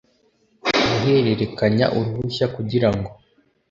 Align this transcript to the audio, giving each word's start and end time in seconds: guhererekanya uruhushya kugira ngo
guhererekanya 0.99 1.85
uruhushya 1.97 2.45
kugira 2.55 2.89
ngo 2.95 3.09